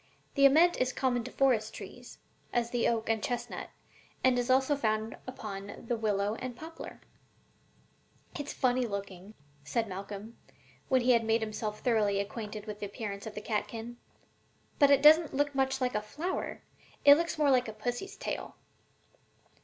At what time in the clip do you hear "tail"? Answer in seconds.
18.15-18.55